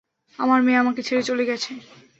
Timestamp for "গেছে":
1.45-1.71